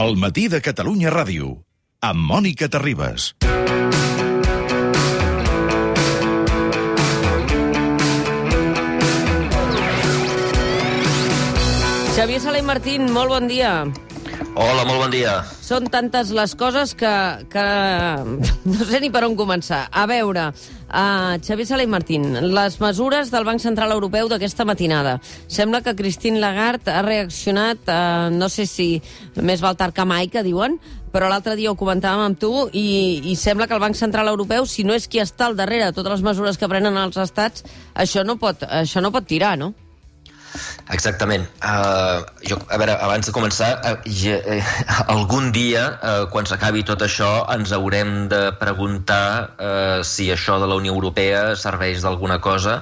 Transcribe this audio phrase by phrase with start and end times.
[0.00, 1.50] El matí de Catalunya Ràdio,
[2.00, 3.32] amb Mònica Terribas.
[12.14, 13.74] Xavier Sala i Martín, molt bon dia.
[14.58, 15.36] Hola, molt bon dia.
[15.62, 17.10] Són tantes les coses que,
[17.52, 17.64] que
[18.72, 19.84] no sé ni per on començar.
[19.94, 25.18] A veure, uh, Xavier Sala i Martín, les mesures del Banc Central Europeu d'aquesta matinada.
[25.46, 28.88] Sembla que Christine Lagarde ha reaccionat, uh, no sé si
[29.38, 30.80] més val tard que mai, que diuen,
[31.14, 34.66] però l'altre dia ho comentàvem amb tu i, i sembla que el Banc Central Europeu,
[34.66, 37.62] si no és qui està al darrere de totes les mesures que prenen els estats,
[37.94, 39.70] això no pot, això no pot tirar, no?
[40.90, 41.46] Exactament.
[41.62, 44.72] Uh, jo, a veure, abans de començar, uh, ja, uh,
[45.14, 49.24] algun dia, uh, quan s'acabi tot això, ens haurem de preguntar
[49.54, 52.80] uh, si això de la Unió Europea serveix d'alguna cosa,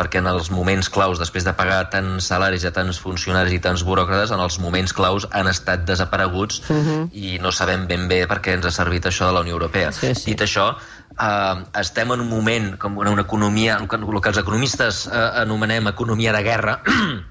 [0.00, 3.84] perquè en els moments claus, després de pagar tants salaris a tants funcionaris i tants
[3.84, 7.02] buròcrates, en els moments claus han estat desapareguts uh -huh.
[7.12, 9.92] i no sabem ben bé per què ens ha servit això de la Unió Europea.
[9.92, 10.30] Sí, sí.
[10.32, 10.74] Dit això,
[11.16, 15.06] uh, estem en un moment, com una, una economia, el que, el que els economistes
[15.10, 16.80] uh, anomenem economia de guerra,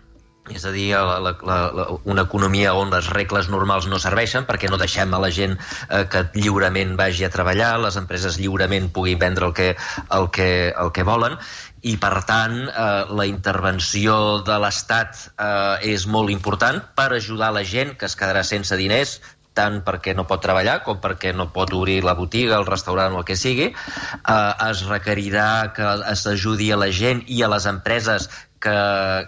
[0.49, 4.69] és a dir, la, la, la, una economia on les regles normals no serveixen perquè
[4.69, 9.19] no deixem a la gent eh, que lliurement vagi a treballar, les empreses lliurement puguin
[9.21, 9.75] vendre el que,
[10.17, 11.37] el que, el que volen.
[11.85, 17.63] I per tant eh, la intervenció de l'Estat eh, és molt important per ajudar la
[17.63, 19.19] gent que es quedarà sense diners
[19.57, 23.23] tant perquè no pot treballar com perquè no pot obrir la botiga, el restaurant o
[23.23, 23.71] el que sigui.
[23.71, 28.79] Eh, es requerirà que s'ajudi a la gent i a les empreses que,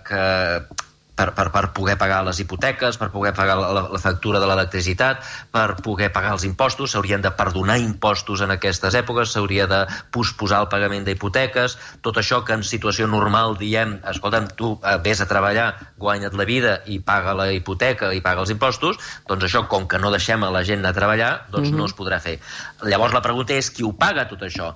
[0.07, 0.23] que
[1.21, 5.21] per, per, per poder pagar les hipoteques, per poder pagar la, la factura de l'electricitat,
[5.53, 9.83] per poder pagar els impostos, s'haurien de perdonar impostos en aquestes èpoques, s'hauria de
[10.15, 15.21] posposar el pagament d'hipoteques, tot això que en situació normal diem, escolta'm, tu eh, vés
[15.21, 15.67] a treballar,
[16.01, 18.97] guanya't la vida i paga la hipoteca i paga els impostos,
[19.29, 21.77] doncs això, com que no deixem a la gent anar a treballar, doncs mm -hmm.
[21.77, 22.39] no es podrà fer.
[22.81, 24.73] Llavors la pregunta és qui ho paga tot això?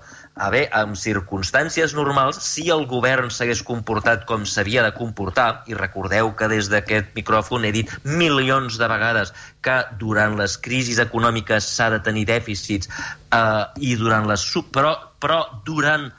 [0.51, 6.33] Bé, en circumstàncies normals, si el govern s'hagués comportat com s'havia de comportar, i recordeu
[6.35, 9.31] que des d'aquest micròfon he dit milions de vegades
[9.63, 14.43] que durant les crisis econòmiques s'ha de tenir dèficits eh, i durant les...
[14.75, 14.91] Però,
[15.23, 16.11] però durant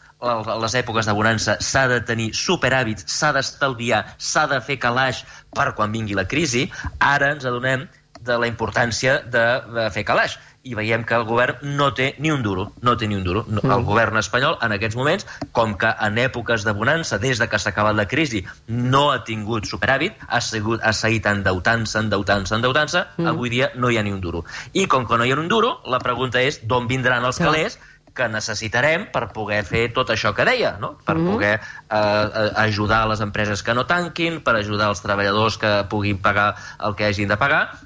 [0.63, 5.23] les èpoques de bonança s'ha de tenir superhàbits, s'ha d'estalviar, s'ha de fer calaix
[5.53, 7.85] per quan vingui la crisi, ara ens adonem
[8.27, 12.43] de la importància de fer calaix i veiem que el govern no té ni un
[12.43, 13.45] duro, no té ni un duro.
[13.47, 17.47] No, el govern espanyol, en aquests moments, com que en èpoques de bonança, des de
[17.51, 22.57] que s'ha acabat la crisi, no ha tingut superàvit, ha, sigut, ha seguit endeutant-se, endeutant-se,
[22.59, 23.31] endeutant-se, mm.
[23.31, 24.45] avui dia no hi ha ni un duro.
[24.75, 27.79] I com que no hi ha un duro, la pregunta és d'on vindran els calés
[28.17, 30.97] que necessitarem per poder fer tot això que deia, no?
[31.05, 31.33] per mm -hmm.
[31.33, 36.57] poder eh, ajudar les empreses que no tanquin, per ajudar els treballadors que puguin pagar
[36.81, 37.77] el que hagin de pagar,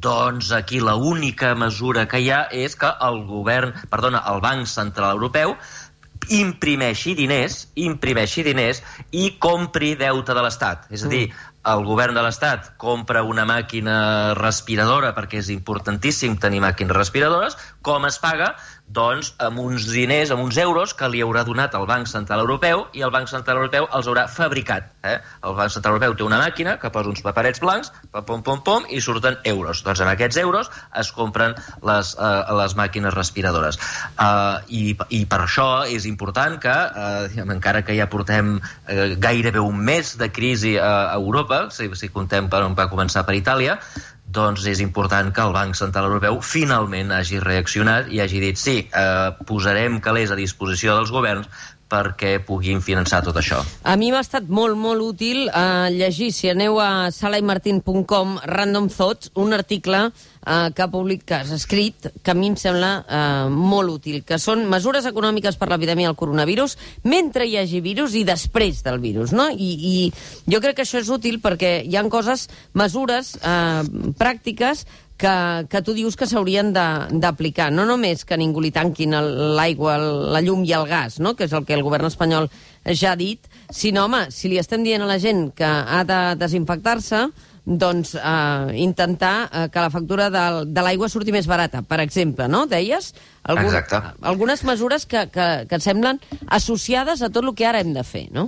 [0.00, 4.66] doncs aquí la única mesura que hi ha és que el govern, perdona, el Banc
[4.70, 5.56] Central Europeu
[6.32, 8.80] imprimeixi diners, imprimeixi diners
[9.12, 10.86] i compri deute de l'Estat.
[10.94, 11.26] És a dir,
[11.64, 18.04] el govern de l'Estat compra una màquina respiradora perquè és importantíssim tenir màquines respiradores, com
[18.08, 18.54] es paga?
[18.86, 22.84] Doncs amb uns diners, amb uns euros que li haurà donat el Banc Central Europeu
[22.92, 24.90] i el Banc Central Europeu els haurà fabricat.
[25.02, 25.16] Eh?
[25.42, 28.86] El Banc Central Europeu té una màquina que posa uns paperets blancs, pom, pom, pom,
[28.90, 29.82] i surten euros.
[29.86, 33.80] Doncs amb aquests euros es compren les, uh, les màquines respiradores.
[34.14, 39.64] Uh, i, I per això és important que, uh, encara que ja portem uh, gairebé
[39.64, 43.78] un mes de crisi a Europa, si, si contem per on va començar per Itàlia,
[44.34, 48.76] doncs és important que el Banc Central Europeu finalment hagi reaccionat i hagi dit sí,
[48.90, 51.48] eh, posarem calés a disposició dels governs
[51.94, 53.62] perquè puguin finançar tot això.
[53.86, 59.30] A mi m'ha estat molt, molt útil eh, llegir, si aneu a salaimartin.com, Random Thoughts,
[59.40, 63.46] un article eh, que ha publicat, que has escrit, que a mi em sembla eh,
[63.50, 66.76] molt útil, que són mesures econòmiques per l'epidèmia del coronavirus
[67.08, 69.48] mentre hi hagi virus i després del virus, no?
[69.50, 74.84] I, i jo crec que això és útil perquè hi han coses, mesures eh, pràctiques
[75.16, 77.70] que, que tu dius que s'haurien d'aplicar.
[77.72, 79.14] No només que ningú li tanquin
[79.56, 81.34] l'aigua, la llum i el gas, no?
[81.38, 82.50] que és el que el govern espanyol
[82.92, 86.20] ja ha dit, sinó, home, si li estem dient a la gent que ha de
[86.40, 87.28] desinfectar-se,
[87.64, 91.80] doncs eh, intentar eh, que la factura de, de l'aigua surti més barata.
[91.80, 92.66] Per exemple, no?
[92.68, 93.14] deies,
[93.44, 94.00] Exacte.
[94.22, 98.04] algunes mesures que, que, que et semblen associades a tot el que ara hem de
[98.06, 98.46] fer, no?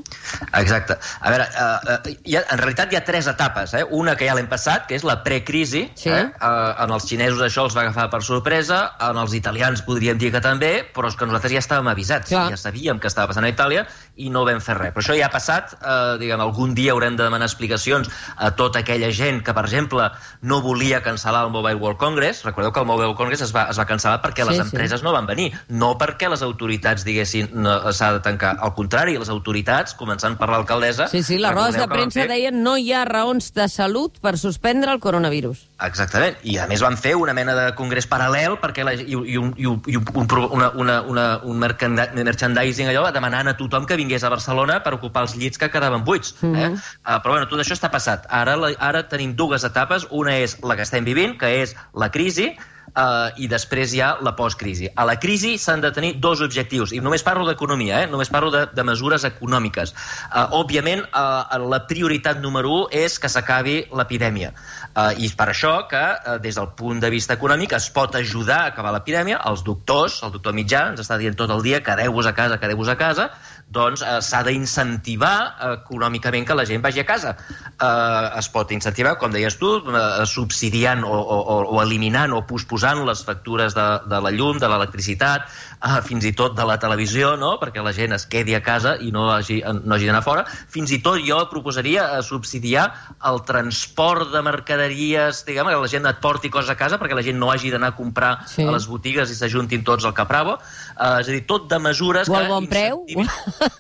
[0.57, 0.97] Exacte.
[1.21, 3.75] A veure, uh, hi ha, en realitat hi ha tres etapes.
[3.77, 3.85] Eh?
[3.91, 5.87] Una que ja l'hem passat, que és la precrisi.
[5.99, 6.11] Sí.
[6.11, 6.25] Eh?
[6.41, 10.33] Uh, en els xinesos això els va agafar per sorpresa, en els italians podríem dir
[10.33, 12.33] que també, però és que nosaltres ja estàvem avisats.
[12.33, 12.47] Clar.
[12.55, 13.85] Ja sabíem que estava passant a Itàlia
[14.17, 14.95] i no vam fer res.
[14.97, 18.81] Però això ja ha passat, eh, diguem, algun dia haurem de demanar explicacions a tota
[18.81, 20.09] aquella gent que, per exemple,
[20.41, 22.45] no volia cancel·lar el Mobile World Congress.
[22.49, 24.65] Recordeu que el Mobile World Congress es va, es va cancel·lar perquè Sí, les sí.
[24.87, 28.55] Empreses no van venir, no perquè les autoritats diguessin no, s'ha de tancar.
[28.63, 31.09] Al contrari, les autoritats, començant per l'alcaldessa...
[31.11, 34.37] Sí, sí, les rodes de premsa fer- deien no hi ha raons de salut per
[34.39, 35.65] suspendre el coronavirus.
[35.83, 39.37] Exactament, i a més van fer una mena de congrés paral·lel perquè la, i, i,
[39.37, 40.07] un, i, un, i un,
[40.53, 45.27] una, una, una, un merchandising allò demanant a tothom que vingués a Barcelona per ocupar
[45.27, 46.37] els llits que quedaven buits.
[46.43, 46.47] Eh?
[46.47, 46.79] Mhm.
[47.03, 48.27] Uh, però bueno, tot això està passat.
[48.31, 50.07] Ara, la, ara tenim dues etapes.
[50.11, 52.53] Una és la que estem vivint, que és la crisi,
[52.97, 54.87] Uh, i després hi ha la postcrisi.
[54.89, 58.07] A la crisi s'han de tenir dos objectius, i només parlo d'economia, eh?
[58.09, 59.93] només parlo de, de mesures econòmiques.
[60.31, 64.55] Uh, òbviament, uh, la prioritat número 1 és que s'acabi l'epidèmia.
[64.95, 68.63] Uh, I per això que, uh, des del punt de vista econòmic, es pot ajudar
[68.63, 69.43] a acabar l'epidèmia.
[69.51, 72.89] Els doctors, el doctor Mitjà, ens està dient tot el dia quedeu-vos a casa, quedeu-vos
[72.89, 73.29] a casa,
[73.69, 75.37] doncs eh, s'ha d'incentivar
[75.73, 77.35] econòmicament que la gent vagi a casa.
[77.77, 82.45] Eh, es pot incentivar, com deies tu, eh, subsidiant o, o, o, o eliminant o
[82.47, 86.79] posposant les factures de, de la llum, de l'electricitat, eh, fins i tot de la
[86.83, 87.57] televisió, no?
[87.61, 90.47] perquè la gent es quedi a casa i no hagi, no hagi d'anar fora.
[90.47, 92.87] Fins i tot jo proposaria eh, subsidiar
[93.29, 97.27] el transport de mercaderies, diguem, que la gent et porti coses a casa perquè la
[97.27, 98.63] gent no hagi d'anar a comprar Sí.
[98.63, 100.57] a les botigues i s'ajuntin tots al Capravo.
[100.97, 103.03] Eh, és a dir, tot de mesures O al bon preu.
[103.07, 103.29] incentivin-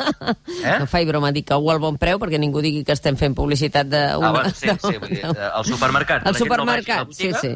[0.66, 0.78] Eh?
[0.80, 3.34] No faig broma, dic que o al bon preu, perquè ningú digui que estem fent
[3.34, 4.02] publicitat de...
[4.16, 6.26] Ah, bueno, sí, sí, vull dir, al supermercat.
[6.26, 7.54] Al no supermercat, la sí, sí.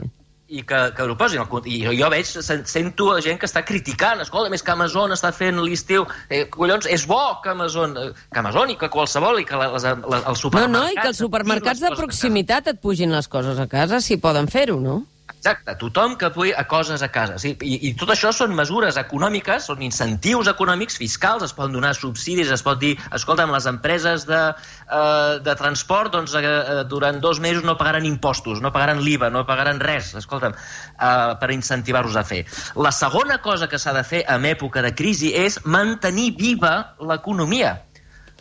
[0.51, 1.45] I que, que ho posin.
[1.71, 5.31] I jo, jo veig, sen- sento gent que està criticant, escolta, més que Amazon està
[5.37, 9.47] fent l'estiu, eh, collons, és bo que Amazon, eh, que Amazon i que qualsevol, i
[9.47, 10.75] que les, les, els No, supermercats...
[10.75, 14.49] no, i que els supermercats de proximitat et pugin les coses a casa, si poden
[14.51, 15.05] fer-ho, no?
[15.41, 17.39] Exacte, tothom que pugui a coses a casa.
[17.41, 21.95] Sí, i, I tot això són mesures econòmiques, són incentius econòmics, fiscals, es poden donar
[21.97, 27.23] subsidis, es pot dir, escolta'm, les empreses de, eh, de transport doncs, eh, eh, durant
[27.25, 31.11] dos mesos no pagaran impostos, no pagaran l'IVA, no pagaran res, escolta'm, eh,
[31.41, 32.45] per incentivar-los a fer.
[32.77, 37.79] La segona cosa que s'ha de fer en època de crisi és mantenir viva l'economia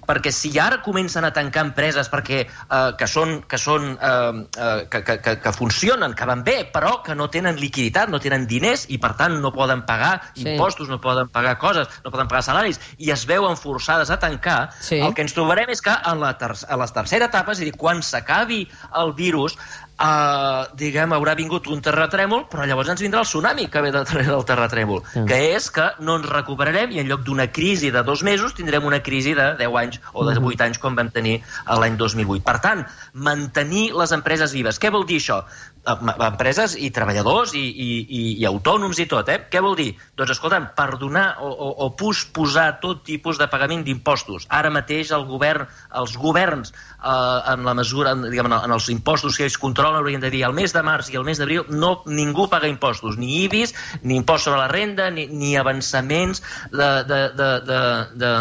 [0.09, 4.88] perquè si ara comencen a tancar empreses perquè, eh, que, són, que, són, eh, eh,
[4.89, 8.47] que, que, que, que funcionen, que van bé, però que no tenen liquiditat, no tenen
[8.50, 10.47] diners i per tant no poden pagar Sí.
[10.47, 14.71] impostos, no poden pagar coses, no poden pagar salaris i es veuen forçades a tancar,
[14.81, 14.97] Sí.
[15.00, 17.67] el que ens trobarem és que en la, ter a la tercera etapa, és a
[17.67, 18.63] dir, quan s'acabi
[18.97, 19.57] el virus,
[20.00, 24.06] Uh, diguem, haurà vingut un terratrèmol, però llavors ens vindrà el tsunami que ve del
[24.07, 25.25] del terratrèmol, Sí.
[25.28, 28.86] que és que no ens recuperarem i en lloc d'una crisi de dos mesos tindrem
[28.88, 32.46] una crisi de 10 anys o de 8 anys com vam tenir a l'any 2008.
[32.48, 34.80] Per tant, mantenir les empreses vives.
[34.80, 35.44] Què vol dir això?
[35.89, 39.39] Empreses i treballadors i, i, i, i autònoms i tot, eh?
[39.51, 39.89] Què vol dir?
[40.18, 44.47] Doncs, escolta'm, perdonar o, o, o posposar tot tipus de pagament d'impostos.
[44.53, 45.68] Ara mateix el govern,
[46.01, 50.24] els governs, eh, en la mesura, en, diguem, en els impostos que ells controlen, haurien
[50.24, 53.44] de dir al mes de març i al mes d'abril no, ningú paga impostos, ni
[53.45, 57.83] IBIS, ni impost sobre la renda, ni, ni avançaments de, de, de, de,
[58.19, 58.33] de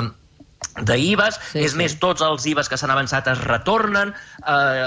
[0.82, 1.74] d'IVAs, Sí, és sí.
[1.74, 1.78] sí.
[1.80, 4.12] més, tots els IVAs que s'han avançat es retornen,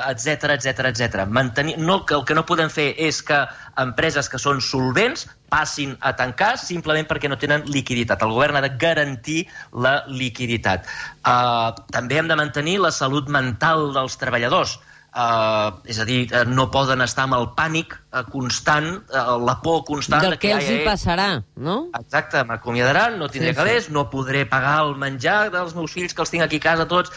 [0.10, 1.26] etc etc etc.
[1.28, 3.42] Mantenir, no, que el que no podem fer és que
[3.82, 8.24] empreses que són solvents passin a tancar simplement perquè no tenen liquiditat.
[8.24, 9.42] El govern ha de garantir
[9.74, 10.88] la liquiditat.
[11.26, 14.78] Uh, també hem de mantenir la salut mental dels treballadors.
[14.78, 19.58] Uh, és a dir, uh, no poden estar amb el pànic uh, constant, uh, la
[19.60, 21.75] por constant Del de que els hi passarà, no?
[22.00, 26.15] Exacte, m'acomiadaran, no tindré Sí, sí, calés, no podré pagar el menjar dels meus fills,
[26.15, 27.12] que els tinc aquí a casa tots,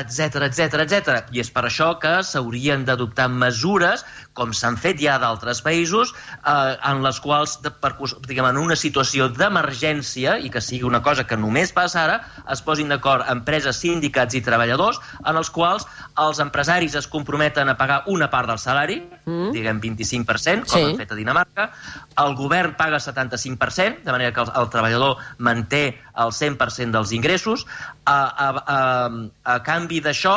[0.00, 1.20] etc etc etc.
[1.36, 6.10] I és per això que s'haurien d'adoptar mesures, com s'han fet ja d'altres països,
[6.44, 7.92] eh, en les quals, de, per,
[8.26, 12.16] diguem, en una situació d'emergència, i que sigui una cosa que només passa ara,
[12.50, 15.86] es posin d'acord empreses, sindicats i treballadors, en els quals
[16.18, 19.52] els empresaris es comprometen a pagar una part del salari, Mm.
[19.52, 20.84] diguem 25%, com Sí.
[20.84, 21.70] han fet a Dinamarca,
[22.18, 27.66] el govern paga 75%, de manera que el, el treballador manté el 100% dels ingressos.
[28.04, 30.34] A, a, a, a canvi d'això,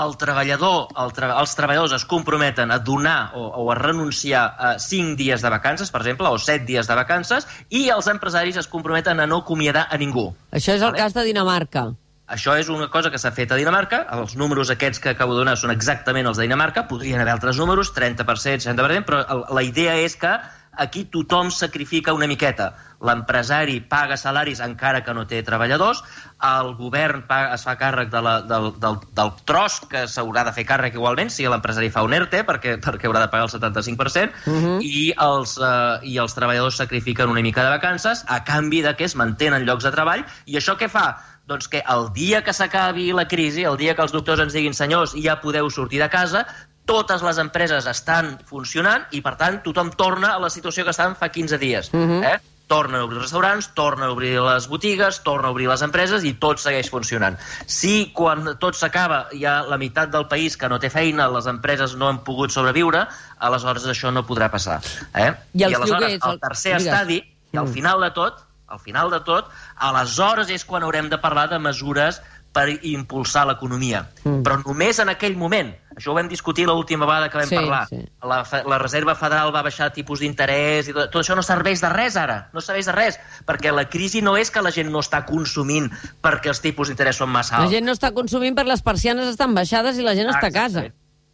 [0.00, 4.74] el treballador, el tra els treballadors es comprometen a donar o, o a renunciar a
[4.80, 8.70] 5 dies de vacances, per exemple, o 7 dies de vacances, i els empresaris es
[8.70, 10.30] comprometen a no acomiadar a ningú.
[10.50, 11.02] Això és el Vale.
[11.04, 11.90] cas de Dinamarca.
[12.32, 14.06] Això és una cosa que s'ha fet a Dinamarca.
[14.16, 16.86] Els números aquests que acabo de donar són exactament els de Dinamarca.
[16.88, 20.32] Podrien haver altres números, 30%, 60%, però la idea és que
[20.76, 22.72] aquí tothom sacrifica una miqueta.
[23.02, 26.02] L'empresari paga salaris encara que no té treballadors,
[26.46, 30.54] el govern paga, es fa càrrec de la, del, del, del tros que s'haurà de
[30.54, 34.46] fer càrrec igualment si l'empresari fa un ERTE perquè, perquè haurà de pagar el 75%
[34.46, 34.78] uh -huh.
[34.86, 39.04] i, els, eh, i els treballadors sacrifiquen una mica de vacances a canvi de que
[39.04, 41.18] es mantenen llocs de treball i això què fa?
[41.46, 44.74] Doncs que el dia que s'acabi la crisi, el dia que els doctors ens diguin
[44.74, 46.46] senyors, ja podeu sortir de casa,
[46.84, 51.14] totes les empreses estan funcionant i, per tant, tothom torna a la situació que estàvem
[51.16, 51.90] fa 15 dies.
[51.92, 52.24] Uh -huh.
[52.34, 52.40] eh?
[52.66, 56.24] Tornen a obrir els restaurants, tornen a obrir les botigues, tornen a obrir les empreses
[56.24, 57.36] i tot segueix funcionant.
[57.66, 61.46] Si quan tot s'acaba hi ha la meitat del país que no té feina, les
[61.46, 63.06] empreses no han pogut sobreviure,
[63.38, 64.80] aleshores això no podrà passar.
[65.14, 65.34] Eh?
[65.52, 66.92] I, els I aleshores, lloguers, el tercer digues.
[66.92, 67.22] estadi,
[67.52, 67.72] i al Mm.
[67.72, 69.44] final de tot, al final de tot,
[69.76, 72.22] aleshores és quan haurem de parlar de mesures
[72.52, 74.06] per impulsar l'economia.
[74.24, 74.42] Mm.
[74.42, 75.74] Però només en aquell moment.
[75.96, 77.86] Això ho vam discutir l'última vegada que vam Sí, parlar.
[77.88, 77.98] sí.
[78.22, 81.88] La, la Reserva Federal va baixar tipus d'interès i tot, tot això no serveix de
[81.92, 85.00] res ara, no serveix de res, perquè la crisi no és que la gent no
[85.00, 85.90] està consumint
[86.22, 87.72] perquè els tipus d'interès són massa La alts.
[87.74, 90.86] gent no està consumint perquè les persianes estan baixades i la gent està a casa.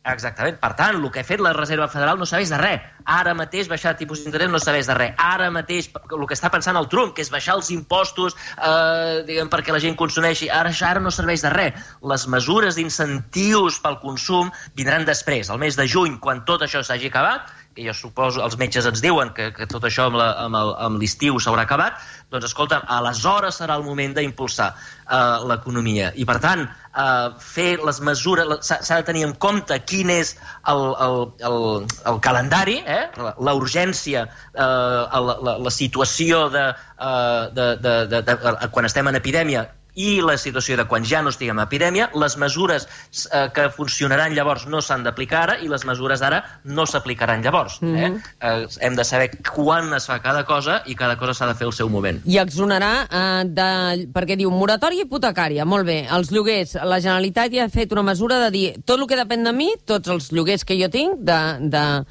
[0.09, 0.57] Exactament.
[0.61, 2.85] Per tant, el que ha fet la Reserva Federal no serveix de res.
[3.09, 5.15] Ara mateix baixar tipus d'interès no serveix de res.
[5.21, 9.51] Ara mateix el que està pensant el Trump, que és baixar els impostos eh, diguem,
[9.53, 11.89] perquè la gent consumeixi, ara ara no serveix de res.
[12.13, 17.13] Les mesures d'incentius pel consum vindran després, al mes de juny, quan tot això s'hagi
[17.13, 21.65] acabat, que jo suposo els metges ens diuen que, que tot això amb l'estiu s'haurà
[21.69, 22.01] acabat,
[22.33, 26.11] doncs escolta, aleshores serà el moment d'impulsar uh, l'economia.
[26.19, 30.35] I per tant, uh, fer les mesures, s'ha de tenir en compte quin és
[30.73, 31.19] el, el,
[31.51, 33.05] el, el calendari, eh?
[33.17, 34.27] la, urgència,
[34.59, 36.69] uh, la, la, la situació de,
[36.99, 39.69] uh, de, de, de, de, de, quan estem en epidèmia
[39.99, 44.37] i la situació de quan ja no estiguem en epidèmia, les mesures eh, que funcionaran
[44.37, 47.81] llavors no s'han d'aplicar ara i les mesures d'ara no s'aplicaran llavors.
[47.83, 48.17] Mm -hmm.
[48.17, 48.63] eh?
[48.63, 51.67] Eh, hem de saber quan es fa cada cosa i cada cosa s'ha de fer
[51.67, 52.21] al seu moment.
[52.25, 57.65] I exonerar, eh, de, perquè diu moratòria hipotecària, molt bé, els lloguers, la Generalitat ja
[57.65, 60.65] ha fet una mesura de dir tot el que depèn de mi, tots els lloguers
[60.65, 62.05] que jo tinc, de, de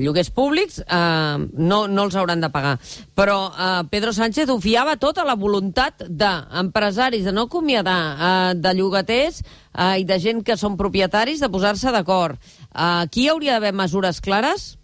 [0.00, 2.76] lloguers públics, eh, no, no els hauran de pagar.
[3.18, 8.52] Però eh, Pedro Sánchez ho fiava tot a la voluntat d'empresaris de no acomiadar, eh,
[8.60, 12.38] de llogaters eh, i de gent que són propietaris de posar-se d'acord.
[12.38, 14.76] Eh, aquí hi hauria d'haver mesures clares?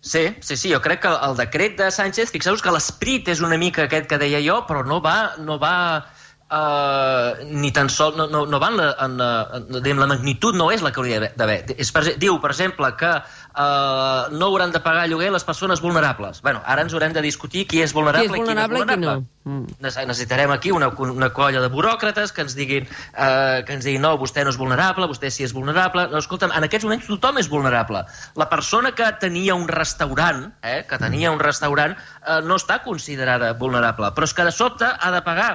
[0.00, 3.58] Sí, sí, sí, jo crec que el decret de Sánchez, fixeu-vos que l'esperit és una
[3.60, 5.74] mica aquest que deia jo, però no va, no va
[6.50, 9.30] uh, ni tan sol, no, no, no va en la, en la,
[9.80, 11.58] en, la magnitud no és la que hauria d'haver.
[12.16, 13.12] Diu, per exemple, que
[13.54, 16.40] no hauran de pagar lloguer les persones vulnerables.
[16.42, 18.92] Bueno, ara ens haurem de discutir qui és vulnerable, Qui és vulnerable i qui no
[18.92, 19.20] és vulnerable.
[19.20, 19.50] i qui no.
[19.50, 19.66] Mm.
[19.80, 24.02] Nece- Necessitarem aquí una, una colla de buròcrates que ens diguin eh, que ens diguin
[24.02, 26.06] no, vostè no és vulnerable, vostè sí és vulnerable.
[26.12, 28.04] No, escolta'm, en aquests moments tothom és vulnerable.
[28.36, 33.52] La persona que tenia un restaurant, eh, que tenia un restaurant, eh, no està considerada
[33.54, 35.50] vulnerable, però és que de sobte ha de pagar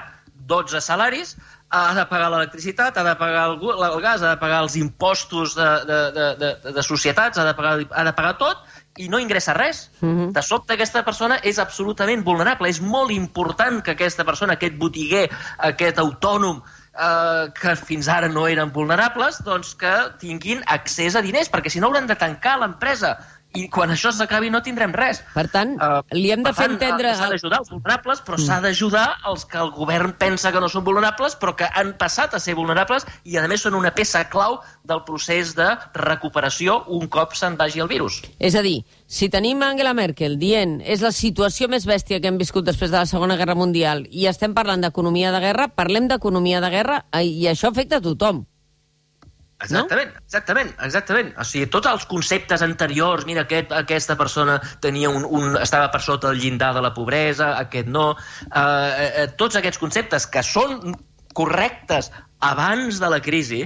[0.45, 1.37] 12 salaris,
[1.69, 5.55] ha de pagar l'electricitat, ha de pagar el, el gas, ha de pagar els impostos
[5.57, 8.63] de, de, de, de, de societats, ha de pagar, ha de pagar tot
[8.97, 9.89] i no ingressa res.
[9.99, 10.31] Mhm.
[10.35, 12.69] De sobte aquesta persona és absolutament vulnerable.
[12.69, 16.61] És molt important que aquesta persona, aquest botiguer, aquest autònom,
[16.95, 21.79] eh, que fins ara no eren vulnerables, doncs que tinguin accés a diners, perquè si
[21.79, 23.17] no hauran de tancar l'empresa.
[23.55, 25.21] I quan això s'acabi no tindrem res.
[25.33, 27.11] Per tant, Eh, li hem de fer tant, entendre...
[27.11, 30.69] eh, S'ha d'ajudar els vulnerables, però s'ha d'ajudar els que el govern pensa que no
[30.69, 34.23] són vulnerables, però que han passat a ser vulnerables i, a més, són una peça
[34.29, 38.21] clau del procés de recuperació un cop se'n vagi el virus.
[38.39, 42.37] És a dir, si tenim Angela Merkel dient és la situació més bèstia que hem
[42.41, 46.61] viscut després de la Segona Guerra Mundial i estem parlant d'economia de guerra, parlem d'economia
[46.61, 48.45] de guerra i això afecta a tothom.
[49.63, 50.21] Exactament, no?
[50.25, 51.29] exactament, exactament.
[51.39, 56.01] O sigui, tots els conceptes anteriors, mira, aquest, aquesta persona tenia un, un, estava per
[56.03, 58.09] sota del llindar de la pobresa, aquest no,
[58.49, 60.95] eh, eh, tots aquests conceptes que són
[61.35, 62.11] correctes
[62.43, 63.63] abans de la crisi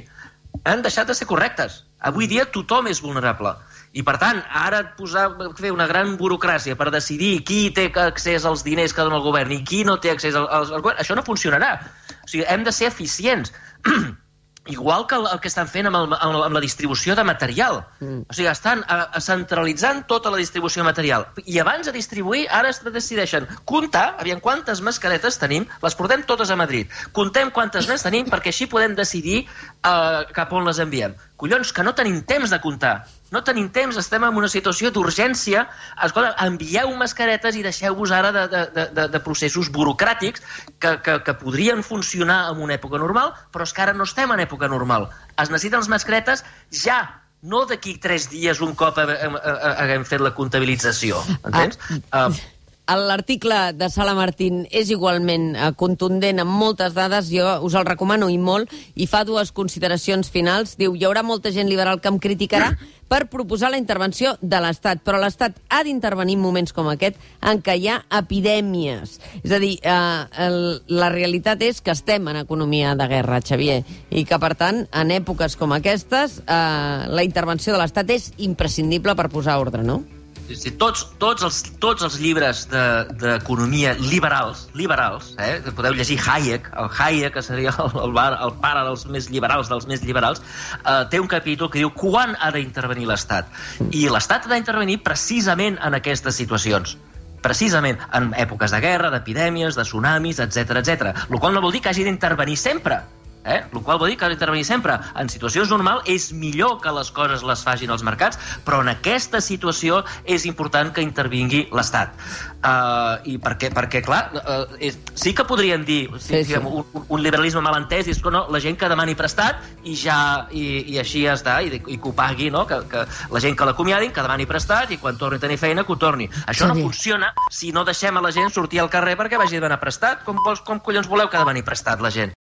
[0.70, 1.84] han deixat de ser correctes.
[2.06, 3.52] Avui dia tothom és vulnerable.
[3.92, 5.26] I, per tant, ara posar,
[5.58, 9.52] fer una gran burocràcia per decidir qui té accés als diners que dona el govern
[9.58, 11.76] i qui no té accés al, al, al govern, això no funcionarà.
[12.22, 13.56] O sigui, hem de ser eficients.
[14.70, 17.24] Igual que el, el que estan fent amb, el, amb, la- amb la distribució de
[17.26, 17.80] material.
[18.00, 18.20] Mm.
[18.30, 21.26] O sigui, estan a, a centralitzant tota la distribució de material.
[21.46, 26.52] I abans de distribuir, ara es decideixen comptar, aviam quantes mascaretes tenim, les portem totes
[26.54, 26.88] a Madrid.
[27.12, 31.18] Contem quantes més tenim perquè així podem decidir uh, cap on les enviem.
[31.40, 33.06] Collons, que no tenim temps de comptar.
[33.32, 35.64] No tenim temps, estem en una situació d'urgència.
[36.04, 40.44] Escolta, envieu mascaretes i deixeu-vos ara de, de, de, de, processos burocràtics
[40.84, 44.36] que, que, que podrien funcionar en una època normal, però és que ara no estem
[44.36, 45.08] en època normal.
[45.40, 46.44] Es necessiten les mascaretes
[46.84, 47.00] ja,
[47.42, 51.80] no d'aquí tres dies un cop haguem fet la comptabilització, entens?
[52.12, 52.28] Ah.
[52.28, 52.59] Uh,
[52.90, 58.30] L'article de Sala Martín és igualment eh, contundent amb moltes dades, jo us el recomano
[58.34, 60.74] i molt, i fa dues consideracions finals.
[60.80, 62.72] Diu, hi haurà molta gent liberal que em criticarà
[63.12, 67.62] per proposar la intervenció de l'Estat, però l'Estat ha d'intervenir en moments com aquest en
[67.66, 69.18] què hi ha epidèmies.
[69.44, 73.82] És a dir, eh, el, la realitat és que estem en economia de guerra, Xavier,
[74.10, 79.18] i que, per tant, en èpoques com aquestes, eh, la intervenció de l'Estat és imprescindible
[79.18, 80.04] per posar ordre, no?
[80.50, 85.60] Sí, tots, tots, els, tots els llibres d'economia de, liberals, liberals, eh?
[85.78, 89.86] podeu llegir Hayek, el Hayek, que seria el, el, el pare dels més liberals, dels
[89.90, 90.42] més liberals,
[90.80, 93.54] eh, té un capítol que diu quan ha d'intervenir l'Estat.
[93.92, 96.98] I l'Estat ha d'intervenir precisament en aquestes situacions
[97.40, 101.14] precisament en èpoques de guerra, d'epidèmies, de tsunamis, etc etc.
[101.30, 103.00] El qual no vol dir que hagi d'intervenir sempre,
[103.46, 103.64] Eh?
[103.72, 104.98] El qual vol dir que ha d'intervenir sempre.
[105.16, 109.40] En situacions normals és millor que les coses les facin els mercats, però en aquesta
[109.42, 112.16] situació és important que intervingui l'Estat.
[112.60, 116.58] Uh, I perquè, perquè clar, uh, és, sí que podríem dir sí, sí.
[116.60, 120.20] Un, un liberalisme malentès, és que no, la gent que demani prestat i ja
[120.52, 122.66] i, i així ja està, i, i que ho pagui, no?
[122.68, 125.88] que, que la gent que l'acomiadin, que demani prestat i quan torni a tenir feina,
[125.88, 126.28] que ho torni.
[126.46, 126.74] Això sí.
[126.74, 129.80] no funciona si no deixem a la gent sortir al carrer perquè vagi a demanar
[129.80, 130.28] prestat.
[130.28, 132.36] Com, vols, com collons voleu que demani prestat la gent?